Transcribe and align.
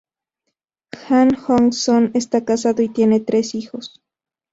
Han 1.07 1.35
Hong-soon 1.35 2.09
está 2.15 2.43
casado 2.43 2.81
y 2.81 2.89
tiene 2.89 3.19
tres 3.19 3.53
hijos. 3.53 4.01